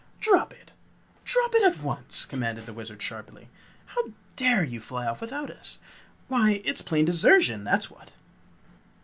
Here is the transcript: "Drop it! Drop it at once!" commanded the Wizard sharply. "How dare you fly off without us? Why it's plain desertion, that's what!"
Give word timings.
"Drop 0.19 0.51
it! 0.51 0.73
Drop 1.25 1.53
it 1.53 1.61
at 1.61 1.77
once!" 1.77 2.25
commanded 2.25 2.65
the 2.65 2.73
Wizard 2.73 3.03
sharply. 3.03 3.49
"How 3.85 4.13
dare 4.35 4.63
you 4.63 4.79
fly 4.81 5.05
off 5.05 5.21
without 5.21 5.51
us? 5.51 5.77
Why 6.27 6.59
it's 6.65 6.81
plain 6.81 7.05
desertion, 7.05 7.63
that's 7.63 7.91
what!" 7.91 8.09